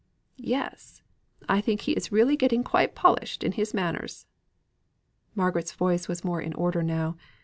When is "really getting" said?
2.11-2.63